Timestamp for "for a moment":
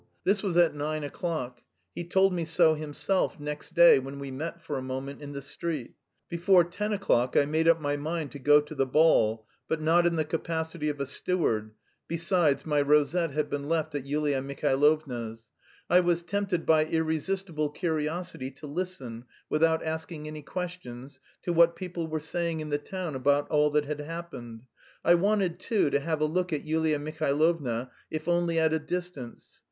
4.59-5.21